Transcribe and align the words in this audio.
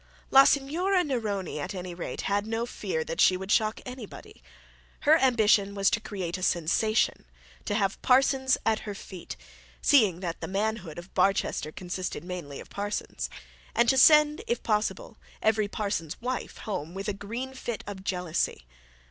La 0.31 0.45
Signora 0.45 1.03
Neroni 1.03 1.57
had, 1.57 1.65
at 1.65 1.75
any 1.77 1.93
rate, 1.93 2.23
no 2.45 2.65
fear 2.65 3.03
that 3.03 3.21
she 3.21 3.37
would 3.37 3.51
shock 3.51 3.79
anybody. 3.85 4.41
Her 5.01 5.19
ambition 5.19 5.75
was 5.75 5.91
to 5.91 5.99
create 5.99 6.39
a 6.39 6.41
sensation, 6.41 7.25
to 7.65 7.75
have 7.75 8.01
parsons 8.01 8.57
at 8.65 8.79
her 8.79 8.95
feet, 8.95 9.37
seeing 9.79 10.19
that 10.21 10.41
the 10.41 10.47
manhood 10.47 10.97
of 10.97 11.13
Barchester 11.13 11.71
consisted 11.71 12.23
mainly 12.23 12.59
of 12.59 12.71
parsons, 12.71 13.29
and 13.75 13.87
to 13.89 13.97
send, 13.99 14.41
if 14.47 14.63
possible, 14.63 15.17
every 15.39 15.67
parson's 15.67 16.19
wife 16.19 16.57
home 16.57 16.95
with 16.95 17.07
a 17.07 17.13
green 17.13 17.53
fit 17.53 17.83
of 17.85 18.03
jealousy. 18.03 18.65